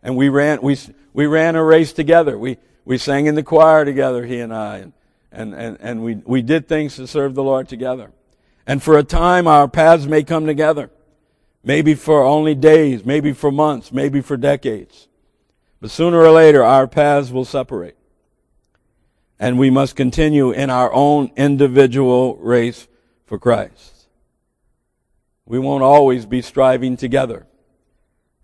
[0.04, 0.78] And we ran, we,
[1.14, 2.38] we ran a race together.
[2.38, 4.94] We, we sang in the choir together, he and I, and,
[5.32, 8.12] and, and, and we, we did things to serve the Lord together.
[8.68, 10.90] And for a time, our paths may come together.
[11.64, 15.08] Maybe for only days, maybe for months, maybe for decades.
[15.82, 17.96] But sooner or later, our paths will separate
[19.40, 22.88] and we must continue in our own individual race
[23.26, 23.95] for Christ.
[25.46, 27.46] We won't always be striving together.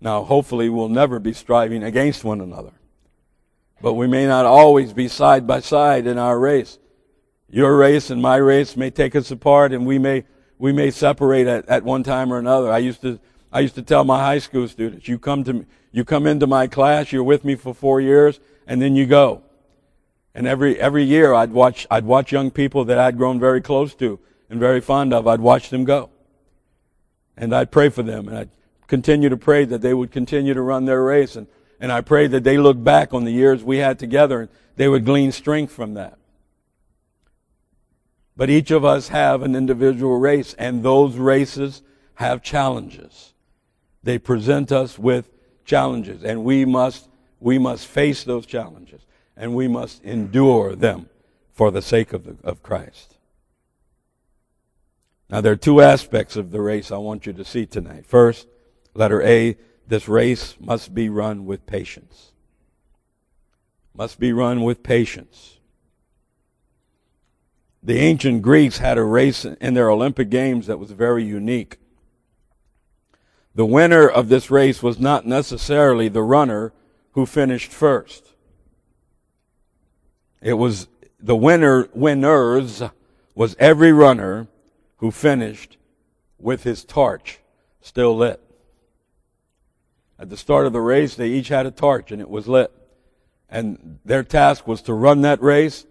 [0.00, 2.72] Now, hopefully, we'll never be striving against one another.
[3.80, 6.78] But we may not always be side by side in our race.
[7.50, 10.24] Your race and my race may take us apart and we may,
[10.58, 12.70] we may separate at, at one time or another.
[12.72, 13.20] I used to,
[13.52, 16.66] I used to tell my high school students, you come to, you come into my
[16.66, 19.42] class, you're with me for four years, and then you go.
[20.34, 23.94] And every, every year I'd watch, I'd watch young people that I'd grown very close
[23.96, 25.26] to and very fond of.
[25.26, 26.08] I'd watch them go.
[27.36, 28.50] And I'd pray for them and I'd
[28.86, 31.36] continue to pray that they would continue to run their race.
[31.36, 31.46] And,
[31.80, 34.88] and I pray that they look back on the years we had together and they
[34.88, 36.18] would glean strength from that.
[38.36, 41.82] But each of us have an individual race and those races
[42.14, 43.34] have challenges.
[44.02, 45.30] They present us with
[45.64, 47.08] challenges and we must,
[47.40, 49.02] we must face those challenges
[49.36, 51.08] and we must endure them
[51.52, 53.16] for the sake of, the, of Christ.
[55.32, 58.04] Now, there are two aspects of the race I want you to see tonight.
[58.04, 58.46] First,
[58.92, 59.56] letter A,
[59.88, 62.32] this race must be run with patience.
[63.94, 65.58] Must be run with patience.
[67.82, 71.78] The ancient Greeks had a race in their Olympic Games that was very unique.
[73.54, 76.74] The winner of this race was not necessarily the runner
[77.12, 78.34] who finished first.
[80.42, 82.82] It was the winner, winners
[83.34, 84.48] was every runner
[85.02, 85.76] who finished
[86.38, 87.40] with his torch
[87.80, 88.40] still lit.
[90.16, 92.70] At the start of the race, they each had a torch and it was lit.
[93.48, 95.86] And their task was to run that race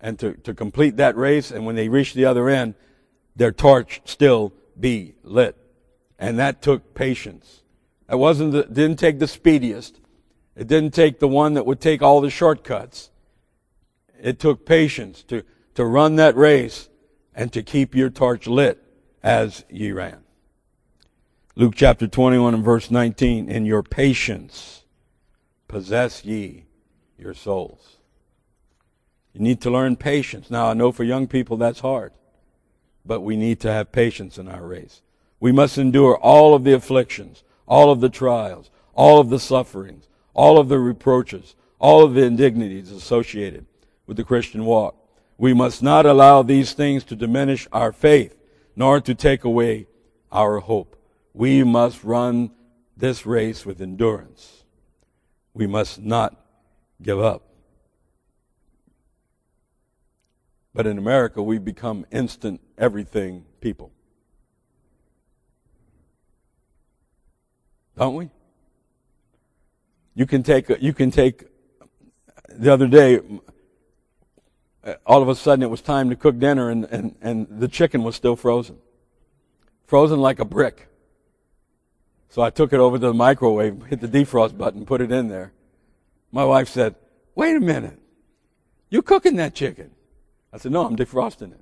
[0.00, 1.50] and to, to complete that race.
[1.50, 2.76] And when they reached the other end,
[3.34, 5.56] their torch still be lit.
[6.16, 7.62] And that took patience.
[8.08, 9.98] It wasn't the, didn't take the speediest.
[10.54, 13.10] It didn't take the one that would take all the shortcuts.
[14.20, 15.42] It took patience to,
[15.74, 16.88] to run that race
[17.34, 18.82] and to keep your torch lit
[19.22, 20.18] as ye ran.
[21.54, 24.84] Luke chapter 21 and verse 19, in your patience
[25.68, 26.64] possess ye
[27.18, 27.98] your souls.
[29.32, 30.50] You need to learn patience.
[30.50, 32.12] Now I know for young people that's hard,
[33.04, 35.02] but we need to have patience in our race.
[35.40, 40.08] We must endure all of the afflictions, all of the trials, all of the sufferings,
[40.34, 43.66] all of the reproaches, all of the indignities associated
[44.06, 44.96] with the Christian walk.
[45.42, 48.38] We must not allow these things to diminish our faith,
[48.76, 49.88] nor to take away
[50.30, 50.94] our hope.
[51.34, 52.52] We must run
[52.96, 54.62] this race with endurance.
[55.52, 56.40] We must not
[57.02, 57.42] give up.
[60.74, 63.90] But in America, we've become instant everything people.
[67.98, 68.30] Don't we?
[70.14, 71.46] You can take, you can take,
[72.48, 73.18] the other day,
[74.84, 77.68] Uh, all of a sudden it was time to cook dinner and, and, and the
[77.68, 78.78] chicken was still frozen.
[79.86, 80.88] Frozen like a brick.
[82.28, 85.28] So I took it over to the microwave, hit the defrost button, put it in
[85.28, 85.52] there.
[86.32, 86.94] My wife said,
[87.34, 87.98] wait a minute.
[88.88, 89.90] You're cooking that chicken?
[90.52, 91.60] I said, no, I'm defrosting it.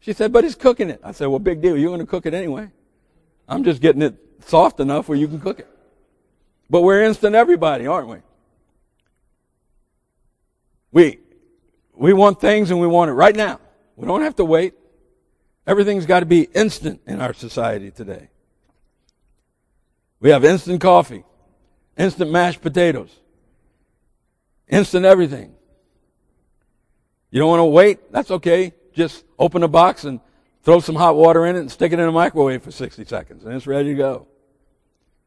[0.00, 1.00] She said, but it's cooking it.
[1.04, 1.76] I said, well, big deal.
[1.76, 2.68] You're going to cook it anyway.
[3.48, 5.68] I'm just getting it soft enough where you can cook it.
[6.68, 8.18] But we're instant everybody, aren't we?
[10.90, 11.18] We,
[12.02, 13.60] we want things and we want it right now.
[13.94, 14.74] We don't have to wait.
[15.68, 18.28] Everything's got to be instant in our society today.
[20.18, 21.22] We have instant coffee,
[21.96, 23.16] instant mashed potatoes,
[24.66, 25.54] instant everything.
[27.30, 28.10] You don't want to wait?
[28.10, 28.72] That's okay.
[28.92, 30.18] Just open a box and
[30.64, 33.44] throw some hot water in it and stick it in a microwave for 60 seconds
[33.44, 34.26] and it's ready to go.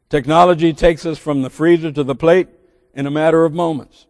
[0.09, 2.49] Technology takes us from the freezer to the plate
[2.93, 4.07] in a matter of moments.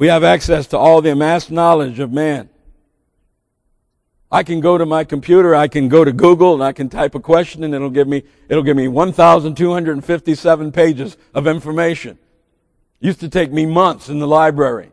[0.00, 2.48] We have access to all the amassed knowledge of man.
[4.32, 7.14] I can go to my computer, I can go to Google, and I can type
[7.14, 12.18] a question, and it'll give me, it'll give me 1,257 pages of information.
[13.02, 14.90] It Used to take me months in the library,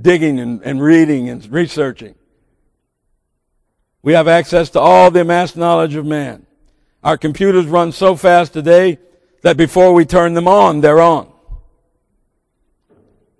[0.00, 2.16] digging and, and reading and researching.
[4.02, 6.44] We have access to all the amassed knowledge of man.
[7.04, 8.98] Our computers run so fast today
[9.42, 11.32] that before we turn them on, they're on.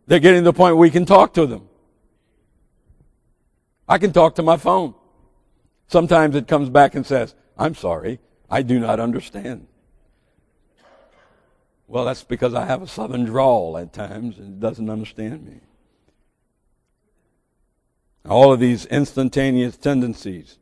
[0.09, 1.68] They're getting to the point where we can talk to them.
[3.87, 4.94] I can talk to my phone.
[5.87, 8.18] Sometimes it comes back and says, I'm sorry,
[8.51, 9.66] I do not understand.
[11.87, 15.61] Well, that's because I have a southern drawl at times and it doesn't understand me.
[18.27, 20.57] All of these instantaneous tendencies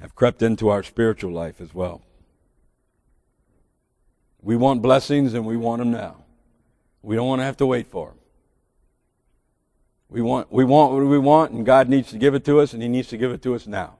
[0.00, 2.02] have crept into our spiritual life as well.
[4.42, 6.25] We want blessings and we want them now.
[7.06, 8.18] We don't want to have to wait for them.
[10.08, 12.72] We want, we want what we want and God needs to give it to us
[12.72, 13.94] and He needs to give it to us now.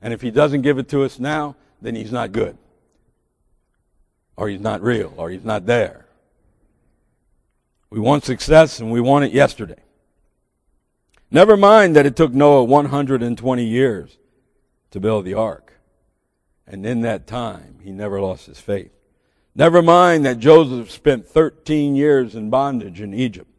[0.00, 2.56] And if He doesn't give it to us now, then He's not good.
[4.36, 6.06] Or He's not real, or He's not there.
[7.90, 9.82] We want success and we want it yesterday.
[11.32, 14.18] Never mind that it took Noah 120 years
[14.92, 15.72] to build the ark.
[16.64, 18.92] And in that time, he never lost his faith.
[19.54, 23.50] Never mind that Joseph spent 13 years in bondage in Egypt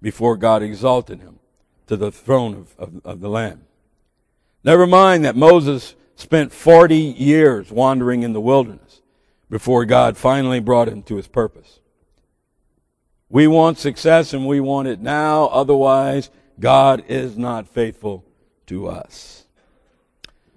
[0.00, 1.38] before God exalted him
[1.86, 3.60] to the throne of, of, of the land.
[4.62, 9.02] Never mind that Moses spent 40 years wandering in the wilderness
[9.50, 11.80] before God finally brought him to his purpose.
[13.28, 18.24] We want success and we want it now, otherwise God is not faithful
[18.66, 19.44] to us.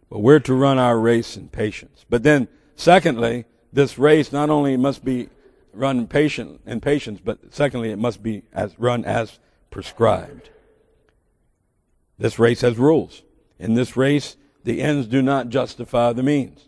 [0.10, 2.06] But we're to run our race in patience.
[2.10, 3.46] But then, secondly,
[3.78, 5.30] this race not only must be
[5.72, 9.38] run patient, in patience, but secondly, it must be as, run as
[9.70, 10.50] prescribed.
[12.18, 13.22] This race has rules.
[13.60, 16.68] In this race, the ends do not justify the means.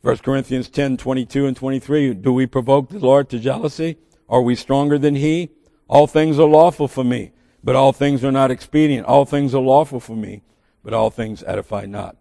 [0.00, 2.14] 1 Corinthians 10, 22 and 23.
[2.14, 3.98] Do we provoke the Lord to jealousy?
[4.30, 5.50] Are we stronger than He?
[5.88, 9.06] All things are lawful for me, but all things are not expedient.
[9.06, 10.40] All things are lawful for me,
[10.82, 12.16] but all things edify not.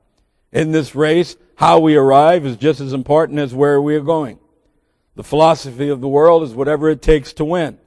[0.51, 4.39] In this race, how we arrive is just as important as where we are going.
[5.15, 7.77] The philosophy of the world is whatever it takes to win.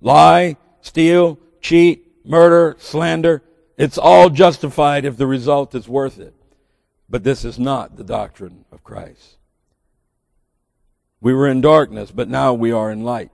[0.00, 3.42] Lie, steal, cheat, murder, slander.
[3.78, 6.34] It's all justified if the result is worth it.
[7.08, 9.36] But this is not the doctrine of Christ.
[11.20, 13.30] We were in darkness, but now we are in light.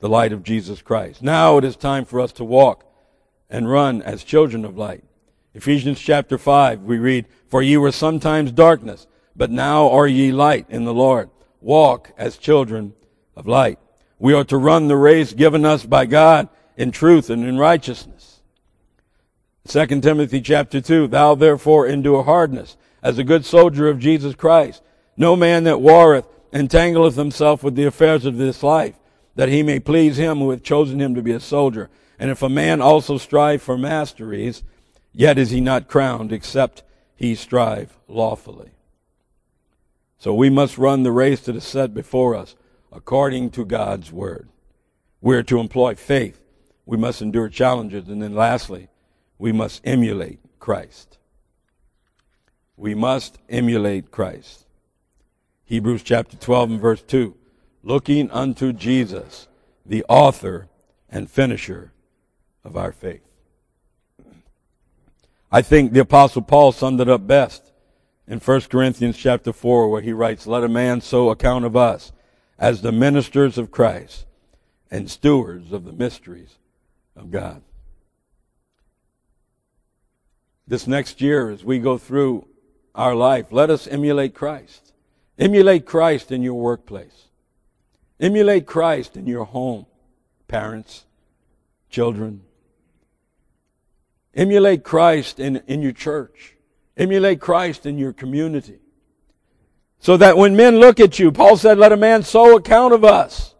[0.00, 1.22] The light of Jesus Christ.
[1.22, 2.84] Now it is time for us to walk
[3.50, 5.02] and run as children of light.
[5.54, 10.66] Ephesians chapter 5, we read, For ye were sometimes darkness, but now are ye light
[10.68, 11.30] in the Lord.
[11.60, 12.94] walk as children
[13.34, 13.78] of light.
[14.18, 18.40] We are to run the race given us by God in truth and in righteousness.
[19.66, 24.82] 2 Timothy chapter 2, Thou therefore endure hardness as a good soldier of Jesus Christ.
[25.16, 28.94] No man that warreth entangleth himself with the affairs of this life,
[29.34, 31.90] that he may please him who hath chosen him to be a soldier.
[32.18, 34.62] And if a man also strive for masteries,
[35.12, 36.82] yet is he not crowned, except
[37.14, 38.70] he strive lawfully.
[40.18, 42.56] So we must run the race that is set before us
[42.92, 44.48] according to God's word.
[45.20, 46.40] We're to employ faith.
[46.86, 48.08] We must endure challenges.
[48.08, 48.88] And then lastly,
[49.38, 51.18] we must emulate Christ.
[52.76, 54.66] We must emulate Christ.
[55.64, 57.36] Hebrews chapter 12 and verse 2.
[57.82, 59.48] Looking unto Jesus,
[59.84, 60.68] the author
[61.08, 61.92] and finisher
[62.64, 63.27] of our faith.
[65.50, 67.72] I think the apostle Paul summed it up best
[68.26, 72.12] in 1 Corinthians chapter 4 where he writes, Let a man so account of us
[72.58, 74.26] as the ministers of Christ
[74.90, 76.58] and stewards of the mysteries
[77.16, 77.62] of God.
[80.66, 82.46] This next year, as we go through
[82.94, 84.92] our life, let us emulate Christ.
[85.38, 87.28] Emulate Christ in your workplace.
[88.20, 89.86] Emulate Christ in your home,
[90.46, 91.06] parents,
[91.88, 92.42] children.
[94.34, 96.54] Emulate Christ in, in your church.
[96.96, 98.78] Emulate Christ in your community.
[100.00, 103.04] So that when men look at you, Paul said, let a man so account of
[103.04, 103.54] us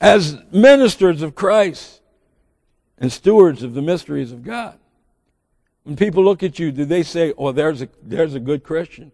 [0.00, 2.00] as ministers of Christ
[2.98, 4.78] and stewards of the mysteries of God.
[5.82, 9.12] When people look at you, do they say, oh, there's a, there's a good Christian?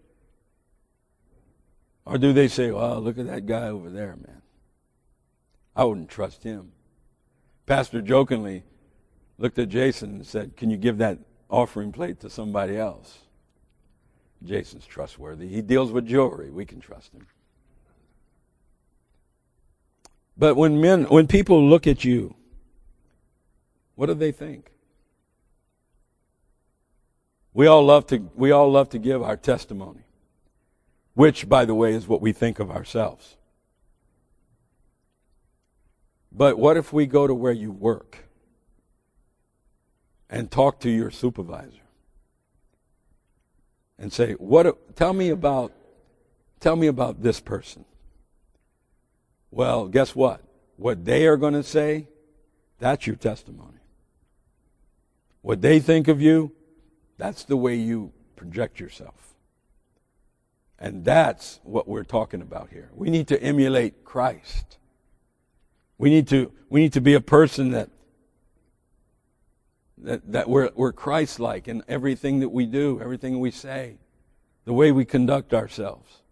[2.05, 4.43] Or do they say, oh, look at that guy over there, man.
[5.77, 6.73] I wouldn't trust him.
[7.67, 8.65] Pastor jokingly
[9.43, 11.19] looked at Jason and said, can you give that
[11.51, 13.19] offering plate to somebody else?
[14.45, 15.49] Jason's trustworthy.
[15.49, 16.49] He deals with jewelry.
[16.51, 17.27] We can trust him.
[20.37, 22.37] But when men, when people look at you,
[23.97, 24.71] what do they think?
[27.53, 30.05] We all love to, we all love to give our testimony,
[31.15, 33.37] which, by the way, is what we think of ourselves.
[36.31, 38.19] But what if we go to where you work
[40.33, 41.79] and talk to your supervisor?
[44.03, 44.97] and say, "What?
[44.97, 45.73] Tell me about,
[46.59, 47.85] tell me about this person."
[49.53, 50.43] Well, guess what?
[50.77, 52.09] What they are going to say,
[52.79, 53.79] that's your testimony.
[55.43, 56.53] What they think of you,
[57.19, 59.35] that's the way you project yourself.
[60.79, 62.91] And that's what we're talking about here.
[62.95, 64.79] We need to emulate Christ.
[65.99, 67.91] We need to, we need to be a person that
[70.05, 73.99] that, that we're, we're Christ like in everything that we do, everything we say,
[74.65, 76.23] the way we conduct ourselves.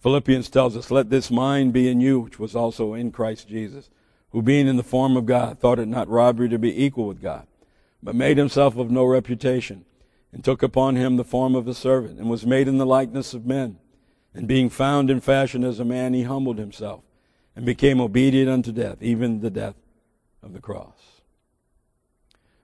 [0.00, 3.90] Philippians tells us, Let this mind be in you, which was also in Christ Jesus,
[4.30, 7.20] who being in the form of God, thought it not robbery to be equal with
[7.20, 7.46] God,
[8.02, 9.84] but made himself of no reputation,
[10.32, 13.34] and took upon him the form of a servant, and was made in the likeness
[13.34, 13.78] of men.
[14.32, 17.02] And being found in fashion as a man, he humbled himself,
[17.56, 19.74] and became obedient unto death, even the death
[20.42, 21.09] of the cross.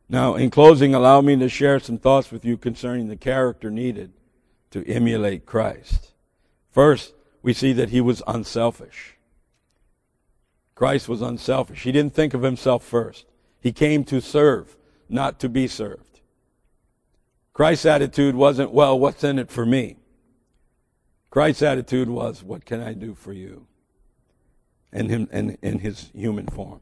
[0.08, 4.12] Now, in closing, allow me to share some thoughts with you concerning the character needed
[4.70, 6.12] to emulate Christ.
[6.70, 9.16] First, we see that he was unselfish.
[10.74, 11.82] Christ was unselfish.
[11.82, 13.26] He didn't think of himself first.
[13.60, 14.76] He came to serve,
[15.08, 16.20] not to be served.
[17.52, 19.96] Christ's attitude wasn't, well, what's in it for me?
[21.30, 23.66] Christ's attitude was, what can I do for you?
[24.92, 26.80] In, him, in his human form.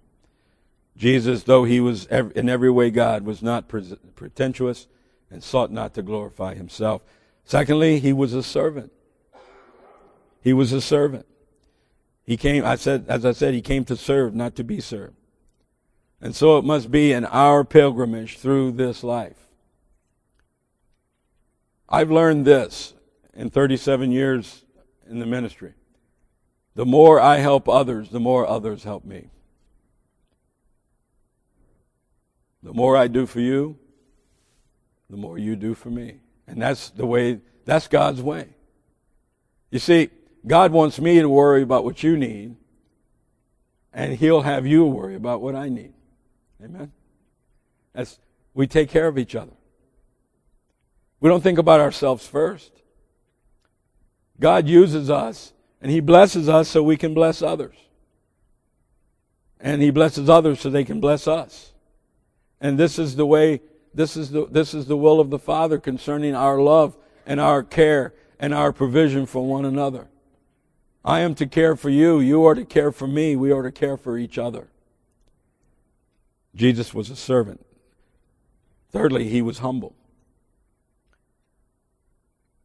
[0.96, 4.86] Jesus, though he was in every way God, was not pretentious
[5.30, 7.02] and sought not to glorify himself.
[7.44, 8.92] Secondly, he was a servant.
[10.40, 11.26] He was a servant.
[12.24, 15.16] He came, I said, as I said, he came to serve, not to be served.
[16.20, 19.36] And so it must be in our pilgrimage through this life.
[21.88, 22.94] I've learned this
[23.34, 24.64] in 37 years
[25.08, 25.74] in the ministry.
[26.74, 29.28] The more I help others, the more others help me.
[32.64, 33.78] The more I do for you,
[35.10, 36.20] the more you do for me.
[36.46, 38.48] And that's the way, that's God's way.
[39.70, 40.08] You see,
[40.46, 42.56] God wants me to worry about what you need,
[43.92, 45.92] and He'll have you worry about what I need.
[46.62, 46.90] Amen?
[47.92, 48.18] That's,
[48.54, 49.52] we take care of each other.
[51.20, 52.72] We don't think about ourselves first.
[54.40, 55.52] God uses us,
[55.82, 57.76] and He blesses us so we can bless others.
[59.60, 61.73] And He blesses others so they can bless us.
[62.60, 63.60] And this is the way,
[63.92, 66.96] this is the, this is the will of the Father concerning our love
[67.26, 70.08] and our care and our provision for one another.
[71.04, 72.20] I am to care for you.
[72.20, 73.36] You are to care for me.
[73.36, 74.68] We are to care for each other.
[76.54, 77.64] Jesus was a servant.
[78.90, 79.94] Thirdly, he was humble.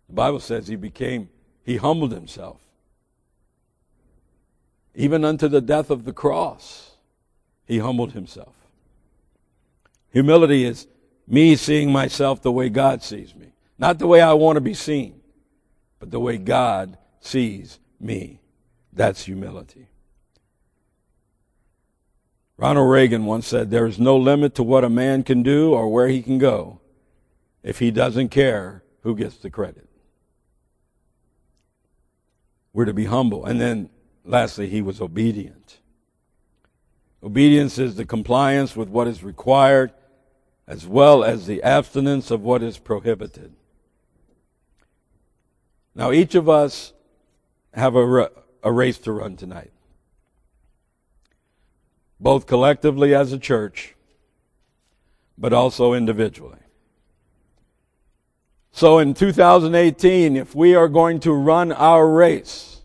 [0.08, 1.30] The Bible says he became,
[1.64, 2.62] he humbled himself.
[4.96, 6.96] Even unto the death of the cross,
[7.66, 8.56] he humbled himself.
[10.12, 10.88] Humility is
[11.28, 13.54] me seeing myself the way God sees me.
[13.78, 15.22] Not the way I want to be seen,
[16.00, 18.42] but the way God sees me.
[18.92, 19.88] That's humility.
[22.58, 25.88] Ronald Reagan once said, There is no limit to what a man can do or
[25.88, 26.82] where he can go
[27.64, 29.88] if he doesn't care who gets the credit.
[32.74, 33.46] We're to be humble.
[33.46, 33.90] And then,
[34.26, 35.80] lastly, he was obedient.
[37.24, 39.94] Obedience is the compliance with what is required
[40.70, 43.52] as well as the abstinence of what is prohibited.
[45.96, 46.94] Now, each of us
[47.74, 48.30] have a,
[48.62, 49.72] a race to run tonight,
[52.20, 53.96] both collectively as a church,
[55.40, 56.60] but also individually.
[58.72, 62.82] So in 2018, if we are going to run our race,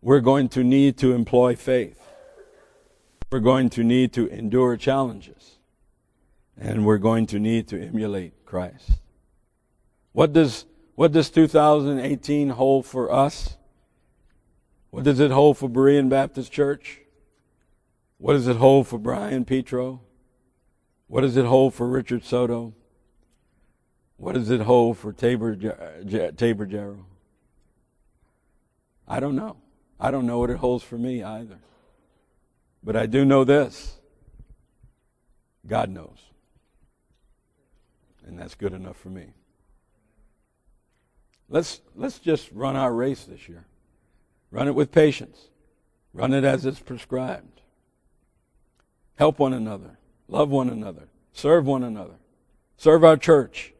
[0.00, 2.00] we're going to need to employ faith.
[3.32, 5.53] We're going to need to endure challenges
[6.58, 8.90] and we're going to need to emulate Christ.
[10.12, 13.56] What does, what does 2018 hold for us?
[14.90, 17.00] What does it hold for Berean Baptist Church?
[18.18, 20.00] What does it hold for Brian Petro?
[21.08, 22.74] What does it hold for Richard Soto?
[24.16, 25.56] What does it hold for Tabor,
[26.36, 27.06] Tabor Jarrow?
[29.06, 29.56] I don't know.
[29.98, 31.58] I don't know what it holds for me either.
[32.82, 33.98] But I do know this
[35.66, 36.18] God knows.
[38.26, 39.34] And that's good enough for me.
[41.48, 43.66] Let's, let's just run our race this year.
[44.50, 45.48] Run it with patience.
[46.12, 47.60] Run it as it's prescribed.
[49.16, 49.98] Help one another.
[50.28, 51.08] Love one another.
[51.32, 52.14] Serve one another.
[52.76, 53.74] Serve our church.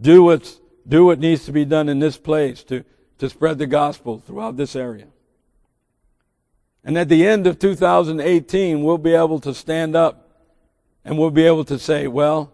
[0.00, 2.84] Do what's, do what needs to be done in this place to,
[3.18, 5.06] to spread the gospel throughout this area.
[6.84, 10.46] And at the end of 2018, we'll be able to stand up
[11.04, 12.52] and we'll be able to say, well,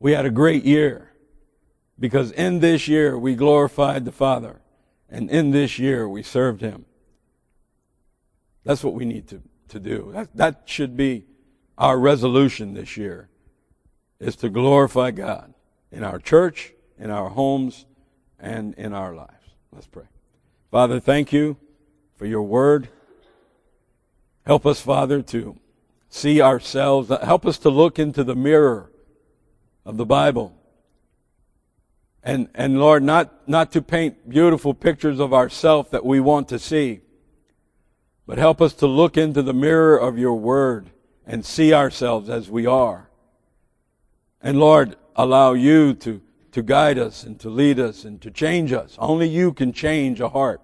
[0.00, 1.12] we had a great year
[1.98, 4.60] because in this year we glorified the Father
[5.08, 6.84] and in this year we served Him.
[8.64, 10.10] That's what we need to, to do.
[10.12, 11.26] That, that should be
[11.76, 13.28] our resolution this year
[14.20, 15.54] is to glorify God
[15.90, 17.86] in our church, in our homes,
[18.38, 19.32] and in our lives.
[19.72, 20.04] Let's pray.
[20.70, 21.56] Father, thank you
[22.16, 22.88] for your word.
[24.44, 25.58] Help us, Father, to
[26.08, 27.08] see ourselves.
[27.08, 28.90] Help us to look into the mirror
[29.88, 30.54] of the Bible.
[32.22, 36.58] And, and Lord, not, not to paint beautiful pictures of ourselves that we want to
[36.58, 37.00] see,
[38.26, 40.90] but help us to look into the mirror of your word
[41.26, 43.08] and see ourselves as we are.
[44.42, 46.20] And Lord, allow you to,
[46.52, 48.94] to guide us and to lead us and to change us.
[48.98, 50.60] Only you can change a heart.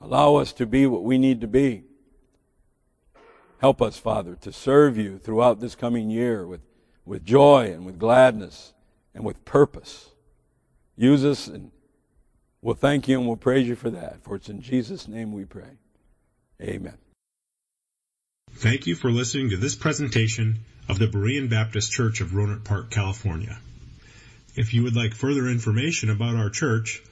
[0.00, 1.82] Allow us to be what we need to be.
[3.58, 6.60] Help us, Father, to serve you throughout this coming year with
[7.10, 8.72] with joy and with gladness
[9.16, 10.10] and with purpose.
[10.96, 11.72] Use us and
[12.62, 14.22] we'll thank you and we'll praise you for that.
[14.22, 15.72] For it's in Jesus' name we pray.
[16.62, 16.94] Amen.
[18.52, 22.92] Thank you for listening to this presentation of the Berean Baptist Church of Rohnert Park,
[22.92, 23.58] California.
[24.54, 27.02] If you would like further information about our church,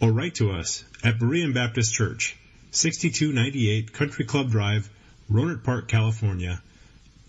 [0.00, 2.38] or write to us at Berean Baptist Church,
[2.78, 4.88] 6298 Country Club Drive,
[5.28, 6.62] Rohnert Park, California,